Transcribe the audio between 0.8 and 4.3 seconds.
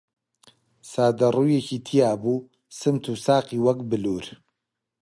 سادە ڕووویەکی تیا بوو، سمت و ساقی وەک بلوور